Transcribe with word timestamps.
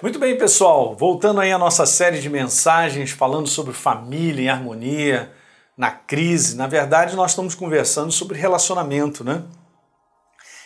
Muito 0.00 0.20
bem, 0.20 0.38
pessoal. 0.38 0.94
Voltando 0.94 1.40
aí 1.40 1.50
à 1.50 1.58
nossa 1.58 1.84
série 1.84 2.20
de 2.20 2.30
mensagens 2.30 3.10
falando 3.10 3.48
sobre 3.48 3.72
família 3.72 4.44
em 4.44 4.48
harmonia, 4.48 5.32
na 5.76 5.90
crise. 5.90 6.56
Na 6.56 6.68
verdade, 6.68 7.16
nós 7.16 7.32
estamos 7.32 7.52
conversando 7.56 8.12
sobre 8.12 8.38
relacionamento, 8.38 9.24
né? 9.24 9.42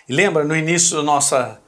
E 0.07 0.13
lembra, 0.13 0.45
no 0.45 0.55
início 0.55 0.99
da 0.99 1.03
nossa 1.03 1.59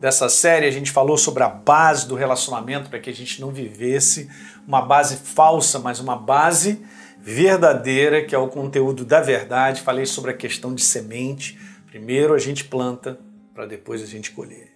dessa 0.00 0.30
série 0.30 0.64
a 0.64 0.70
gente 0.70 0.90
falou 0.90 1.18
sobre 1.18 1.42
a 1.42 1.48
base 1.48 2.08
do 2.08 2.14
relacionamento 2.14 2.88
para 2.88 2.98
que 2.98 3.10
a 3.10 3.14
gente 3.14 3.38
não 3.38 3.50
vivesse 3.50 4.30
uma 4.66 4.80
base 4.80 5.16
falsa, 5.18 5.78
mas 5.78 6.00
uma 6.00 6.16
base 6.16 6.82
verdadeira, 7.18 8.24
que 8.24 8.34
é 8.34 8.38
o 8.38 8.48
conteúdo 8.48 9.04
da 9.04 9.20
verdade. 9.20 9.82
Falei 9.82 10.06
sobre 10.06 10.30
a 10.30 10.34
questão 10.34 10.74
de 10.74 10.82
semente. 10.82 11.60
Primeiro 11.86 12.32
a 12.32 12.38
gente 12.38 12.64
planta 12.64 13.20
para 13.52 13.66
depois 13.66 14.02
a 14.02 14.06
gente 14.06 14.30
colher. 14.30 14.72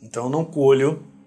Então 0.00 0.28
não 0.30 0.44
colho 0.44 1.17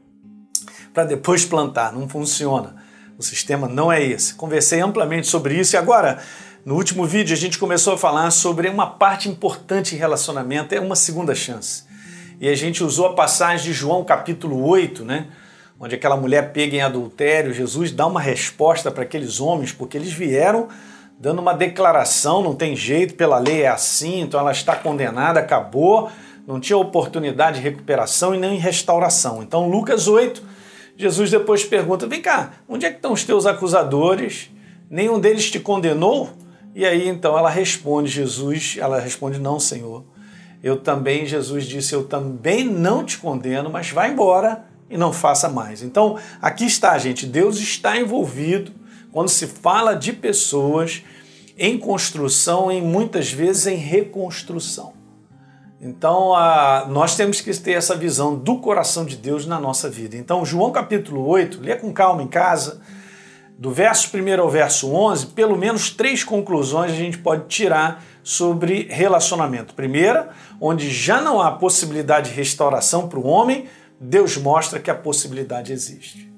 para 0.94 1.06
depois 1.06 1.46
plantar, 1.46 1.94
não 1.94 2.08
funciona. 2.08 2.76
O 3.18 3.24
sistema 3.24 3.68
não 3.68 3.92
é 3.92 4.04
esse. 4.04 4.34
Conversei 4.34 4.80
amplamente 4.80 5.28
sobre 5.28 5.60
isso 5.60 5.76
e 5.76 5.78
agora, 5.78 6.20
no 6.66 6.76
último 6.76 7.06
vídeo, 7.06 7.34
a 7.34 7.38
gente 7.38 7.58
começou 7.58 7.94
a 7.94 7.98
falar 7.98 8.32
sobre 8.32 8.68
uma 8.68 8.88
parte 8.88 9.30
importante 9.30 9.96
em 9.96 9.98
relacionamento, 9.98 10.74
é 10.74 10.80
uma 10.80 10.96
segunda 10.96 11.36
chance. 11.36 11.84
E 12.40 12.50
a 12.50 12.56
gente 12.56 12.84
usou 12.84 13.08
a 13.08 13.14
passagem 13.14 13.68
de 13.68 13.74
João 13.74 14.04
capítulo 14.04 14.66
8, 14.68 15.06
né? 15.06 15.28
Onde 15.80 15.96
aquela 15.96 16.18
mulher 16.18 16.52
pega 16.52 16.76
em 16.76 16.82
adultério, 16.82 17.54
Jesus 17.54 17.92
dá 17.92 18.06
uma 18.06 18.22
resposta 18.22 18.92
para 18.92 19.04
aqueles 19.04 19.40
homens, 19.40 19.72
porque 19.72 19.98
eles 19.98 20.12
vieram 20.12 20.68
dando 21.22 21.40
uma 21.40 21.54
declaração, 21.54 22.42
não 22.42 22.56
tem 22.56 22.76
jeito, 22.76 23.14
pela 23.14 23.38
lei 23.38 23.62
é 23.62 23.68
assim, 23.68 24.22
então 24.22 24.40
ela 24.40 24.52
está 24.52 24.76
condenada, 24.76 25.40
acabou, 25.40 26.10
não 26.48 26.60
tinha 26.60 26.76
oportunidade 26.76 27.60
de 27.60 27.64
recuperação 27.64 28.34
e 28.34 28.40
nem 28.40 28.58
restauração. 28.58 29.44
Então, 29.44 29.70
Lucas 29.70 30.08
8, 30.08 30.42
Jesus 30.98 31.30
depois 31.32 31.64
pergunta: 31.64 32.08
vem 32.08 32.22
cá, 32.22 32.54
onde 32.68 32.86
é 32.86 32.90
que 32.90 32.98
estão 32.98 33.14
os 33.14 33.24
teus 33.24 33.46
acusadores? 33.46 34.50
Nenhum 34.90 35.20
deles 35.20 35.50
te 35.50 35.60
condenou? 35.60 36.30
E 36.74 36.86
aí 36.86 37.08
então 37.08 37.38
ela 37.38 37.50
responde, 37.50 38.10
Jesus, 38.10 38.76
ela 38.80 39.00
responde: 39.00 39.40
Não, 39.40 39.60
Senhor. 39.60 40.04
Eu 40.64 40.78
também, 40.78 41.26
Jesus 41.26 41.66
disse, 41.66 41.94
eu 41.94 42.04
também 42.04 42.64
não 42.64 43.04
te 43.04 43.18
condeno, 43.18 43.70
mas 43.70 43.90
vá 43.90 44.08
embora 44.08 44.64
e 44.90 44.96
não 44.96 45.12
faça 45.12 45.50
mais. 45.50 45.82
Então, 45.82 46.20
aqui 46.40 46.66
está, 46.66 46.98
gente, 47.00 47.26
Deus 47.26 47.58
está 47.58 47.98
envolvido 47.98 48.72
quando 49.12 49.30
se 49.30 49.48
fala 49.48 49.96
de 49.96 50.14
pessoas 50.14 51.04
em 51.58 51.78
construção 51.78 52.72
e 52.72 52.80
muitas 52.80 53.32
vezes 53.32 53.66
em 53.66 53.76
reconstrução. 53.76 54.94
Então, 55.84 56.36
a, 56.36 56.86
nós 56.88 57.16
temos 57.16 57.42
que 57.42 57.52
ter 57.58 57.72
essa 57.72 57.96
visão 57.96 58.36
do 58.36 58.60
coração 58.60 59.04
de 59.04 59.18
Deus 59.18 59.48
na 59.48 59.60
nossa 59.60 59.90
vida. 59.90 60.16
Então, 60.16 60.46
João 60.46 60.72
capítulo 60.72 61.28
8, 61.28 61.60
lê 61.60 61.76
com 61.76 61.92
calma 61.92 62.22
em 62.22 62.28
casa, 62.28 62.80
do 63.58 63.72
verso 63.72 64.16
1 64.16 64.40
ao 64.40 64.50
verso 64.50 64.94
11, 64.94 65.28
pelo 65.28 65.58
menos 65.58 65.90
três 65.90 66.24
conclusões 66.24 66.92
a 66.92 66.96
gente 66.96 67.18
pode 67.18 67.46
tirar 67.48 68.04
sobre 68.22 68.88
relacionamento. 68.92 69.74
Primeira, 69.74 70.30
onde 70.60 70.88
já 70.88 71.20
não 71.20 71.42
há 71.42 71.52
possibilidade 71.52 72.30
de 72.30 72.36
restauração 72.36 73.08
para 73.08 73.18
o 73.18 73.26
homem, 73.26 73.66
Deus 74.00 74.38
mostra 74.38 74.80
que 74.80 74.92
a 74.92 74.96
possibilidade 74.96 75.74
existe. 75.74 76.32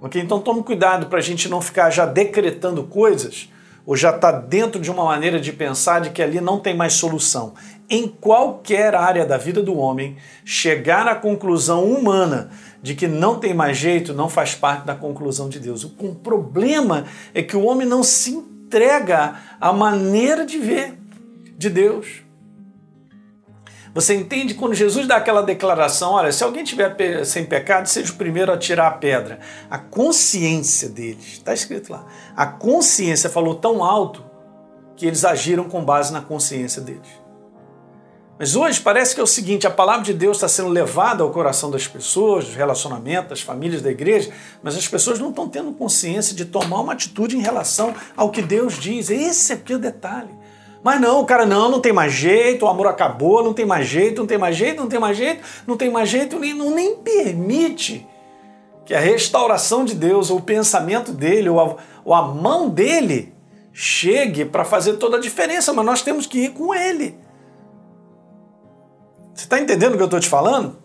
Ok? 0.00 0.20
Então, 0.22 0.40
tome 0.40 0.62
cuidado 0.62 1.06
para 1.06 1.18
a 1.18 1.22
gente 1.22 1.50
não 1.50 1.60
ficar 1.60 1.90
já 1.90 2.06
decretando 2.06 2.84
coisas 2.84 3.50
ou 3.84 3.96
já 3.96 4.10
está 4.14 4.30
dentro 4.30 4.80
de 4.80 4.90
uma 4.90 5.04
maneira 5.04 5.40
de 5.40 5.52
pensar 5.52 6.00
de 6.00 6.10
que 6.10 6.22
ali 6.22 6.40
não 6.40 6.58
tem 6.58 6.76
mais 6.76 6.94
solução. 6.94 7.54
Em 7.90 8.06
qualquer 8.06 8.94
área 8.94 9.26
da 9.26 9.36
vida 9.36 9.60
do 9.60 9.76
homem, 9.76 10.16
chegar 10.44 11.08
à 11.08 11.14
conclusão 11.16 11.84
humana 11.84 12.50
de 12.80 12.94
que 12.94 13.08
não 13.08 13.40
tem 13.40 13.52
mais 13.52 13.76
jeito 13.76 14.14
não 14.14 14.28
faz 14.28 14.54
parte 14.54 14.86
da 14.86 14.94
conclusão 14.94 15.48
de 15.48 15.58
Deus. 15.58 15.82
O 15.82 16.14
problema 16.14 17.06
é 17.34 17.42
que 17.42 17.56
o 17.56 17.64
homem 17.64 17.86
não 17.86 18.04
se 18.04 18.30
entrega 18.30 19.34
à 19.60 19.72
maneira 19.72 20.46
de 20.46 20.58
ver 20.58 20.96
de 21.58 21.68
Deus. 21.68 22.22
Você 23.92 24.14
entende 24.14 24.54
quando 24.54 24.74
Jesus 24.74 25.06
dá 25.06 25.16
aquela 25.16 25.42
declaração: 25.42 26.12
olha, 26.12 26.30
se 26.30 26.44
alguém 26.44 26.62
tiver 26.62 27.24
sem 27.24 27.44
pecado, 27.44 27.86
seja 27.86 28.12
o 28.12 28.16
primeiro 28.16 28.52
a 28.52 28.56
tirar 28.56 28.86
a 28.86 28.92
pedra. 28.92 29.40
A 29.68 29.78
consciência 29.78 30.88
deles, 30.88 31.32
está 31.32 31.52
escrito 31.52 31.90
lá, 31.90 32.06
a 32.36 32.46
consciência 32.46 33.28
falou 33.28 33.56
tão 33.56 33.82
alto 33.82 34.24
que 34.96 35.06
eles 35.06 35.24
agiram 35.24 35.64
com 35.64 35.84
base 35.84 36.12
na 36.12 36.20
consciência 36.20 36.80
deles. 36.80 37.08
Mas 38.40 38.56
hoje 38.56 38.80
parece 38.80 39.14
que 39.14 39.20
é 39.20 39.22
o 39.22 39.26
seguinte: 39.26 39.66
a 39.66 39.70
palavra 39.70 40.02
de 40.02 40.14
Deus 40.14 40.38
está 40.38 40.48
sendo 40.48 40.70
levada 40.70 41.22
ao 41.22 41.28
coração 41.28 41.70
das 41.70 41.86
pessoas, 41.86 42.46
dos 42.46 42.54
relacionamentos, 42.54 43.28
das 43.28 43.42
famílias 43.42 43.82
da 43.82 43.90
igreja, 43.90 44.30
mas 44.62 44.74
as 44.78 44.88
pessoas 44.88 45.18
não 45.18 45.28
estão 45.28 45.46
tendo 45.46 45.70
consciência 45.72 46.34
de 46.34 46.46
tomar 46.46 46.80
uma 46.80 46.94
atitude 46.94 47.36
em 47.36 47.42
relação 47.42 47.94
ao 48.16 48.30
que 48.30 48.40
Deus 48.40 48.78
diz. 48.78 49.10
Esse 49.10 49.52
aqui 49.52 49.74
é 49.74 49.76
o 49.76 49.78
detalhe. 49.78 50.30
Mas 50.82 50.98
não, 50.98 51.20
o 51.20 51.26
cara, 51.26 51.44
não, 51.44 51.70
não 51.70 51.80
tem 51.80 51.92
mais 51.92 52.14
jeito, 52.14 52.64
o 52.64 52.68
amor 52.68 52.86
acabou, 52.86 53.44
não 53.44 53.52
tem 53.52 53.66
mais 53.66 53.86
jeito, 53.86 54.20
não 54.20 54.26
tem 54.26 54.38
mais 54.38 54.56
jeito, 54.56 54.80
não 54.80 54.88
tem 54.88 54.98
mais 54.98 55.18
jeito, 55.18 55.42
não 55.66 55.76
tem 55.76 55.90
mais 55.90 56.08
jeito, 56.08 56.38
nem, 56.38 56.54
não, 56.54 56.70
nem 56.70 56.96
permite 56.96 58.06
que 58.86 58.94
a 58.94 59.00
restauração 59.00 59.84
de 59.84 59.94
Deus, 59.94 60.30
ou 60.30 60.38
o 60.38 60.42
pensamento 60.42 61.12
dele, 61.12 61.50
ou 61.50 61.60
a, 61.60 61.76
ou 62.02 62.14
a 62.14 62.22
mão 62.22 62.70
dele 62.70 63.34
chegue 63.70 64.46
para 64.46 64.64
fazer 64.64 64.94
toda 64.94 65.18
a 65.18 65.20
diferença, 65.20 65.74
mas 65.74 65.84
nós 65.84 66.00
temos 66.00 66.26
que 66.26 66.46
ir 66.46 66.52
com 66.52 66.74
ele. 66.74 67.18
Você 69.40 69.46
está 69.46 69.58
entendendo 69.58 69.94
o 69.94 69.96
que 69.96 70.02
eu 70.02 70.04
estou 70.04 70.20
te 70.20 70.28
falando? 70.28 70.76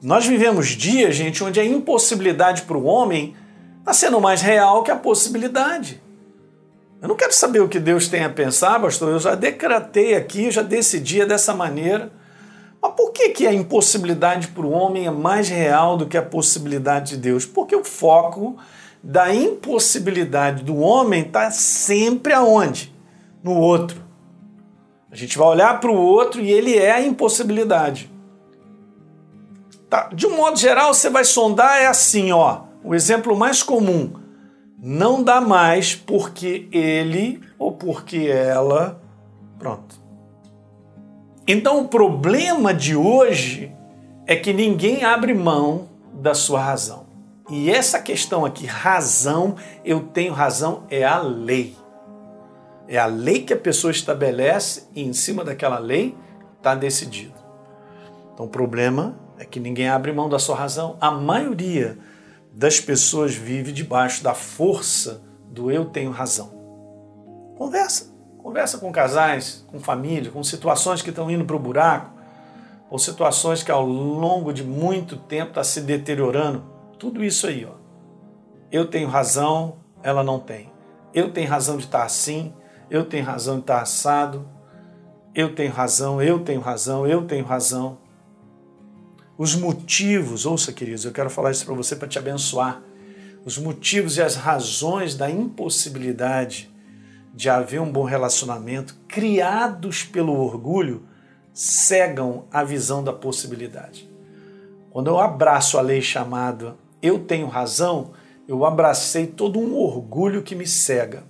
Nós 0.00 0.24
vivemos 0.24 0.68
dias, 0.68 1.16
gente, 1.16 1.42
onde 1.42 1.58
a 1.58 1.64
impossibilidade 1.64 2.62
para 2.62 2.76
o 2.76 2.84
homem 2.84 3.34
está 3.80 3.92
sendo 3.92 4.20
mais 4.20 4.40
real 4.42 4.84
que 4.84 4.92
a 4.92 4.96
possibilidade. 4.96 6.00
Eu 7.02 7.08
não 7.08 7.16
quero 7.16 7.32
saber 7.32 7.58
o 7.58 7.68
que 7.68 7.80
Deus 7.80 8.06
tem 8.06 8.22
a 8.22 8.30
pensar, 8.30 8.80
pastor. 8.80 9.10
Eu 9.10 9.18
já 9.18 9.34
decretei 9.34 10.14
aqui, 10.14 10.52
já 10.52 10.62
decidi 10.62 11.24
dessa 11.24 11.52
maneira. 11.52 12.12
Mas 12.80 12.92
por 12.94 13.10
que, 13.10 13.30
que 13.30 13.44
a 13.44 13.52
impossibilidade 13.52 14.46
para 14.46 14.64
o 14.64 14.70
homem 14.70 15.08
é 15.08 15.10
mais 15.10 15.48
real 15.48 15.96
do 15.96 16.06
que 16.06 16.16
a 16.16 16.22
possibilidade 16.22 17.16
de 17.16 17.16
Deus? 17.16 17.44
Porque 17.44 17.74
o 17.74 17.82
foco 17.82 18.56
da 19.02 19.34
impossibilidade 19.34 20.62
do 20.62 20.76
homem 20.76 21.22
está 21.22 21.50
sempre 21.50 22.32
aonde? 22.32 22.94
No 23.42 23.58
outro. 23.58 24.05
A 25.16 25.18
gente 25.18 25.38
vai 25.38 25.48
olhar 25.48 25.80
para 25.80 25.90
o 25.90 25.96
outro 25.96 26.42
e 26.42 26.52
ele 26.52 26.76
é 26.76 26.92
a 26.92 27.00
impossibilidade. 27.00 28.12
Tá. 29.88 30.10
De 30.12 30.26
um 30.26 30.36
modo 30.36 30.58
geral, 30.58 30.92
você 30.92 31.08
vai 31.08 31.24
sondar 31.24 31.80
é 31.80 31.86
assim, 31.86 32.32
ó. 32.32 32.64
O 32.84 32.94
exemplo 32.94 33.34
mais 33.34 33.62
comum 33.62 34.12
não 34.78 35.22
dá 35.22 35.40
mais 35.40 35.94
porque 35.94 36.68
ele 36.70 37.40
ou 37.58 37.72
porque 37.72 38.28
ela. 38.30 39.00
Pronto. 39.58 39.98
Então 41.46 41.80
o 41.80 41.88
problema 41.88 42.74
de 42.74 42.94
hoje 42.94 43.74
é 44.26 44.36
que 44.36 44.52
ninguém 44.52 45.02
abre 45.02 45.32
mão 45.32 45.88
da 46.12 46.34
sua 46.34 46.60
razão. 46.60 47.06
E 47.48 47.70
essa 47.70 47.98
questão 48.00 48.44
aqui, 48.44 48.66
razão, 48.66 49.56
eu 49.82 50.00
tenho 50.00 50.34
razão, 50.34 50.82
é 50.90 51.04
a 51.04 51.18
lei. 51.18 51.74
É 52.88 52.98
a 52.98 53.06
lei 53.06 53.42
que 53.42 53.52
a 53.52 53.56
pessoa 53.56 53.90
estabelece 53.90 54.88
e 54.94 55.02
em 55.02 55.12
cima 55.12 55.44
daquela 55.44 55.78
lei 55.78 56.16
está 56.56 56.74
decidido. 56.74 57.34
Então 58.32 58.46
o 58.46 58.48
problema 58.48 59.18
é 59.38 59.44
que 59.44 59.58
ninguém 59.58 59.88
abre 59.88 60.12
mão 60.12 60.28
da 60.28 60.38
sua 60.38 60.56
razão. 60.56 60.96
A 61.00 61.10
maioria 61.10 61.98
das 62.52 62.80
pessoas 62.80 63.34
vive 63.34 63.72
debaixo 63.72 64.22
da 64.22 64.34
força 64.34 65.22
do 65.50 65.70
eu 65.70 65.86
tenho 65.86 66.10
razão. 66.10 66.50
Conversa. 67.56 68.14
Conversa 68.38 68.78
com 68.78 68.92
casais, 68.92 69.64
com 69.66 69.80
família, 69.80 70.30
com 70.30 70.42
situações 70.44 71.02
que 71.02 71.10
estão 71.10 71.28
indo 71.30 71.44
para 71.44 71.56
o 71.56 71.58
buraco, 71.58 72.12
ou 72.88 72.98
situações 72.98 73.62
que 73.62 73.72
ao 73.72 73.84
longo 73.84 74.52
de 74.52 74.62
muito 74.62 75.16
tempo 75.16 75.48
está 75.48 75.64
se 75.64 75.80
deteriorando. 75.80 76.64
Tudo 76.98 77.24
isso 77.24 77.46
aí, 77.48 77.64
ó. 77.64 77.74
Eu 78.70 78.86
tenho 78.86 79.08
razão, 79.08 79.78
ela 80.02 80.22
não 80.22 80.38
tem. 80.38 80.70
Eu 81.12 81.32
tenho 81.32 81.48
razão 81.48 81.76
de 81.76 81.84
estar 81.84 82.04
assim, 82.04 82.54
eu 82.90 83.04
tenho 83.04 83.24
razão 83.24 83.58
estar 83.58 83.80
assado. 83.80 84.48
Eu 85.34 85.54
tenho 85.54 85.72
razão, 85.72 86.22
eu 86.22 86.40
tenho 86.40 86.60
razão, 86.60 87.06
eu 87.06 87.26
tenho 87.26 87.44
razão 87.44 87.98
os 89.38 89.54
motivos, 89.54 90.46
ouça 90.46 90.72
queridos, 90.72 91.04
eu 91.04 91.12
quero 91.12 91.28
falar 91.28 91.50
isso 91.50 91.66
para 91.66 91.74
você 91.74 91.94
para 91.94 92.08
te 92.08 92.18
abençoar. 92.18 92.82
Os 93.44 93.58
motivos 93.58 94.16
e 94.16 94.22
as 94.22 94.34
razões 94.34 95.14
da 95.14 95.30
impossibilidade 95.30 96.70
de 97.34 97.50
haver 97.50 97.80
um 97.80 97.92
bom 97.92 98.04
relacionamento, 98.04 98.96
criados 99.06 100.02
pelo 100.02 100.32
orgulho, 100.32 101.02
cegam 101.52 102.44
a 102.50 102.64
visão 102.64 103.04
da 103.04 103.12
possibilidade. 103.12 104.10
Quando 104.90 105.08
eu 105.08 105.18
abraço 105.18 105.76
a 105.76 105.82
lei 105.82 106.00
chamada 106.00 106.76
eu 107.02 107.18
tenho 107.18 107.46
razão, 107.46 108.12
eu 108.48 108.64
abracei 108.64 109.26
todo 109.26 109.60
um 109.60 109.76
orgulho 109.76 110.42
que 110.42 110.54
me 110.54 110.66
cega. 110.66 111.24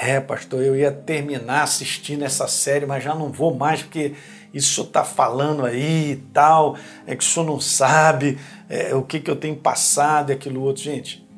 É, 0.00 0.20
pastor, 0.20 0.62
eu 0.62 0.76
ia 0.76 0.92
terminar 0.92 1.64
assistindo 1.64 2.22
essa 2.22 2.46
série, 2.46 2.86
mas 2.86 3.02
já 3.02 3.16
não 3.16 3.32
vou 3.32 3.52
mais 3.52 3.82
porque 3.82 4.14
isso 4.54 4.82
está 4.82 5.02
falando 5.02 5.66
aí 5.66 6.12
e 6.12 6.16
tal, 6.32 6.76
é 7.04 7.16
que 7.16 7.24
o 7.24 7.26
senhor 7.26 7.44
não 7.44 7.60
sabe 7.60 8.38
é, 8.68 8.94
o 8.94 9.02
que, 9.02 9.18
que 9.18 9.28
eu 9.28 9.34
tenho 9.34 9.56
passado 9.56 10.30
e 10.30 10.34
aquilo 10.34 10.62
outro. 10.62 10.84
Gente, 10.84 11.28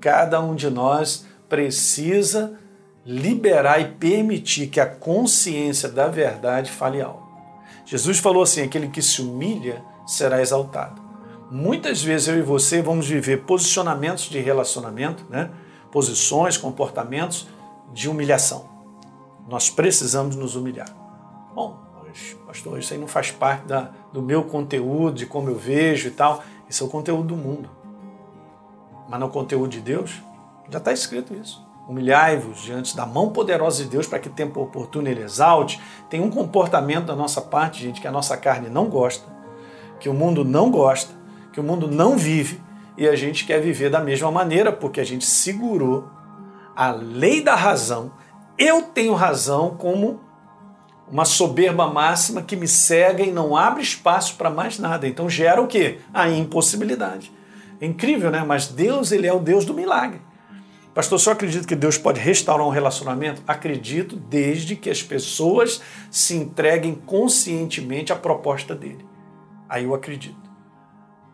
cada 0.00 0.40
um 0.40 0.54
de 0.54 0.70
nós 0.70 1.26
precisa 1.48 2.56
liberar 3.04 3.80
e 3.80 3.86
permitir 3.86 4.68
que 4.68 4.78
a 4.78 4.86
consciência 4.86 5.88
da 5.88 6.06
verdade 6.06 6.70
fale 6.70 7.02
algo. 7.02 7.26
Jesus 7.84 8.20
falou 8.20 8.44
assim: 8.44 8.62
aquele 8.62 8.86
que 8.86 9.02
se 9.02 9.20
humilha 9.20 9.82
será 10.06 10.40
exaltado. 10.40 11.02
Muitas 11.50 12.00
vezes 12.04 12.28
eu 12.28 12.38
e 12.38 12.42
você 12.42 12.80
vamos 12.80 13.08
viver 13.08 13.38
posicionamentos 13.38 14.30
de 14.30 14.38
relacionamento, 14.38 15.26
né? 15.28 15.50
Posições, 15.90 16.56
comportamentos 16.56 17.48
de 17.92 18.08
humilhação. 18.08 18.68
Nós 19.48 19.70
precisamos 19.70 20.36
nos 20.36 20.56
humilhar. 20.56 20.88
Bom, 21.54 21.78
pastor, 22.46 22.78
isso 22.78 22.92
aí 22.92 22.98
não 22.98 23.08
faz 23.08 23.30
parte 23.30 23.66
da, 23.66 23.90
do 24.12 24.22
meu 24.22 24.44
conteúdo, 24.44 25.16
de 25.16 25.26
como 25.26 25.48
eu 25.48 25.56
vejo 25.56 26.08
e 26.08 26.10
tal. 26.10 26.42
Isso 26.68 26.84
é 26.84 26.86
o 26.86 26.90
conteúdo 26.90 27.28
do 27.28 27.36
mundo. 27.36 27.70
Mas 29.08 29.20
no 29.20 29.28
conteúdo 29.28 29.70
de 29.70 29.80
Deus, 29.80 30.20
já 30.70 30.78
está 30.78 30.92
escrito 30.92 31.34
isso. 31.34 31.66
Humilhai-vos 31.88 32.60
diante 32.60 32.94
da 32.94 33.06
mão 33.06 33.30
poderosa 33.30 33.82
de 33.82 33.88
Deus 33.88 34.06
para 34.06 34.18
que 34.18 34.28
tempo 34.28 34.60
oportuno 34.60 35.08
ele 35.08 35.22
exalte. 35.22 35.80
Tem 36.10 36.20
um 36.20 36.30
comportamento 36.30 37.06
da 37.06 37.16
nossa 37.16 37.40
parte, 37.40 37.82
gente, 37.82 38.00
que 38.00 38.06
a 38.06 38.12
nossa 38.12 38.36
carne 38.36 38.68
não 38.68 38.86
gosta, 38.86 39.24
que 39.98 40.08
o 40.08 40.14
mundo 40.14 40.44
não 40.44 40.70
gosta, 40.70 41.14
que 41.52 41.58
o 41.58 41.62
mundo 41.62 41.88
não 41.88 42.18
vive 42.18 42.60
e 42.98 43.08
a 43.08 43.14
gente 43.14 43.46
quer 43.46 43.60
viver 43.60 43.88
da 43.88 44.00
mesma 44.00 44.30
maneira 44.30 44.72
porque 44.72 45.00
a 45.00 45.04
gente 45.04 45.24
segurou 45.24 46.10
a 46.74 46.90
lei 46.90 47.40
da 47.40 47.54
razão. 47.54 48.10
Eu 48.58 48.82
tenho 48.82 49.14
razão 49.14 49.76
como 49.76 50.20
uma 51.08 51.24
soberba 51.24 51.86
máxima 51.86 52.42
que 52.42 52.56
me 52.56 52.66
cega 52.66 53.22
e 53.22 53.30
não 53.30 53.56
abre 53.56 53.82
espaço 53.82 54.34
para 54.34 54.50
mais 54.50 54.80
nada. 54.80 55.06
Então 55.06 55.30
gera 55.30 55.62
o 55.62 55.68
quê? 55.68 56.00
A 56.12 56.28
impossibilidade. 56.28 57.32
É 57.80 57.86
incrível, 57.86 58.32
né? 58.32 58.42
Mas 58.44 58.66
Deus, 58.66 59.12
ele 59.12 59.28
é 59.28 59.32
o 59.32 59.38
Deus 59.38 59.64
do 59.64 59.72
milagre. 59.72 60.20
Pastor, 60.92 61.20
só 61.20 61.30
acredito 61.30 61.68
que 61.68 61.76
Deus 61.76 61.96
pode 61.96 62.18
restaurar 62.18 62.66
um 62.66 62.70
relacionamento? 62.70 63.40
Acredito, 63.46 64.16
desde 64.16 64.74
que 64.74 64.90
as 64.90 65.00
pessoas 65.00 65.80
se 66.10 66.34
entreguem 66.34 66.96
conscientemente 66.96 68.12
à 68.12 68.16
proposta 68.16 68.74
dele. 68.74 69.06
Aí 69.68 69.84
eu 69.84 69.94
acredito. 69.94 70.47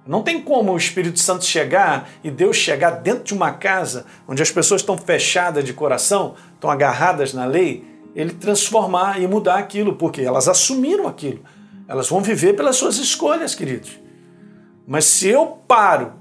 Não 0.06 0.22
tem 0.22 0.40
como 0.40 0.72
o 0.72 0.76
Espírito 0.76 1.18
Santo 1.18 1.44
chegar 1.44 2.10
e 2.22 2.30
Deus 2.30 2.56
chegar 2.56 2.90
dentro 2.90 3.24
de 3.24 3.34
uma 3.34 3.52
casa 3.52 4.04
onde 4.28 4.42
as 4.42 4.50
pessoas 4.50 4.82
estão 4.82 4.98
fechadas 4.98 5.64
de 5.64 5.72
coração, 5.72 6.34
estão 6.54 6.70
agarradas 6.70 7.32
na 7.32 7.46
lei, 7.46 7.84
ele 8.14 8.32
transformar 8.32 9.20
e 9.20 9.26
mudar 9.26 9.56
aquilo, 9.56 9.96
porque 9.96 10.20
elas 10.20 10.46
assumiram 10.46 11.08
aquilo. 11.08 11.42
Elas 11.88 12.08
vão 12.08 12.20
viver 12.20 12.54
pelas 12.54 12.76
suas 12.76 12.96
escolhas, 12.96 13.54
queridos. 13.54 13.98
Mas 14.86 15.06
se 15.06 15.28
eu 15.28 15.46
paro 15.46 16.12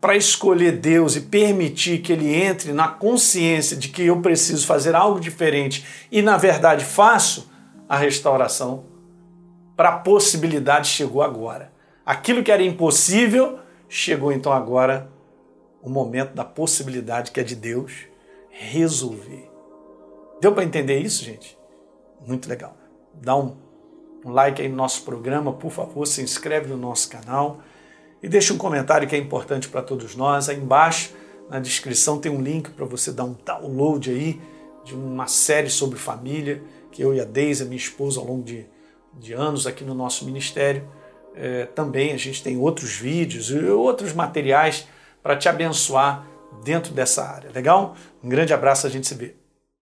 para 0.00 0.16
escolher 0.16 0.72
Deus 0.72 1.16
e 1.16 1.22
permitir 1.22 1.98
que 1.98 2.12
Ele 2.12 2.34
entre 2.34 2.72
na 2.72 2.88
consciência 2.88 3.76
de 3.76 3.88
que 3.88 4.02
eu 4.02 4.20
preciso 4.20 4.66
fazer 4.66 4.94
algo 4.94 5.20
diferente 5.20 5.84
e, 6.10 6.22
na 6.22 6.36
verdade, 6.36 6.84
faço, 6.84 7.50
a 7.88 7.96
restauração 7.96 8.84
para 9.76 9.90
a 9.90 9.98
possibilidade 9.98 10.88
chegou 10.88 11.22
agora. 11.22 11.75
Aquilo 12.06 12.44
que 12.44 12.52
era 12.52 12.62
impossível 12.62 13.58
chegou 13.88 14.30
então 14.30 14.52
agora 14.52 15.10
o 15.82 15.90
momento 15.90 16.34
da 16.34 16.44
possibilidade 16.44 17.32
que 17.32 17.40
é 17.40 17.42
de 17.42 17.56
Deus 17.56 18.06
resolver. 18.48 19.50
Deu 20.40 20.52
para 20.52 20.62
entender 20.62 21.00
isso, 21.00 21.24
gente? 21.24 21.58
Muito 22.24 22.48
legal. 22.48 22.76
Dá 23.12 23.36
um, 23.36 23.56
um 24.24 24.30
like 24.30 24.62
aí 24.62 24.68
no 24.68 24.76
nosso 24.76 25.02
programa, 25.02 25.52
por 25.52 25.72
favor, 25.72 26.06
se 26.06 26.22
inscreve 26.22 26.68
no 26.68 26.76
nosso 26.76 27.10
canal. 27.10 27.58
E 28.22 28.28
deixe 28.28 28.52
um 28.52 28.58
comentário 28.58 29.08
que 29.08 29.16
é 29.16 29.18
importante 29.18 29.68
para 29.68 29.82
todos 29.82 30.14
nós. 30.14 30.48
Aí 30.48 30.58
embaixo, 30.58 31.12
na 31.50 31.58
descrição, 31.58 32.20
tem 32.20 32.30
um 32.30 32.40
link 32.40 32.70
para 32.70 32.84
você 32.84 33.10
dar 33.10 33.24
um 33.24 33.36
download 33.44 34.10
aí 34.10 34.40
de 34.84 34.94
uma 34.94 35.26
série 35.26 35.70
sobre 35.70 35.98
família 35.98 36.62
que 36.92 37.02
eu 37.02 37.12
e 37.12 37.20
a 37.20 37.24
Deise, 37.24 37.64
minha 37.64 37.76
esposa, 37.76 38.20
ao 38.20 38.26
longo 38.26 38.44
de, 38.44 38.64
de 39.14 39.32
anos 39.32 39.66
aqui 39.66 39.82
no 39.82 39.94
nosso 39.94 40.24
ministério. 40.24 40.88
É, 41.36 41.66
também 41.66 42.12
a 42.12 42.16
gente 42.16 42.42
tem 42.42 42.56
outros 42.56 42.92
vídeos 42.96 43.50
e 43.50 43.58
outros 43.58 44.12
materiais 44.12 44.86
para 45.22 45.36
te 45.36 45.48
abençoar 45.48 46.26
dentro 46.64 46.92
dessa 46.92 47.24
área. 47.24 47.50
Legal? 47.54 47.96
Um 48.22 48.28
grande 48.28 48.54
abraço, 48.54 48.86
a 48.86 48.90
gente 48.90 49.06
se 49.06 49.14
vê. 49.14 49.34